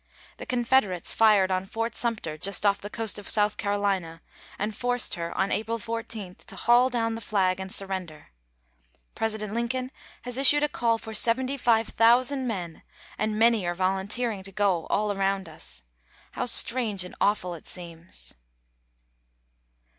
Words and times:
The 0.37 0.47
Confederates 0.47 1.13
fired 1.13 1.51
on 1.51 1.67
Fort 1.67 1.95
Sumter, 1.95 2.35
just 2.35 2.65
off 2.65 2.81
the 2.81 2.89
coast 2.89 3.19
of 3.19 3.29
South 3.29 3.55
Carolina, 3.57 4.23
and 4.57 4.75
forced 4.75 5.13
her 5.13 5.31
on 5.37 5.51
April 5.51 5.77
14 5.77 6.37
to 6.47 6.55
haul 6.55 6.89
down 6.89 7.13
the 7.13 7.21
flag 7.21 7.59
and 7.59 7.71
surrender. 7.71 8.29
President 9.13 9.53
Lincoln 9.53 9.91
has 10.23 10.39
issued 10.39 10.63
a 10.63 10.67
call 10.67 10.97
for 10.97 11.13
75,000 11.13 12.47
men 12.47 12.81
and 13.19 13.37
many 13.37 13.63
are 13.67 13.75
volunteering 13.75 14.41
to 14.41 14.51
go 14.51 14.87
all 14.87 15.15
around 15.15 15.47
us. 15.47 15.83
How 16.31 16.47
strange 16.47 17.03
and 17.03 17.13
awful 17.21 17.53
it 17.53 17.67
seems. 17.67 18.33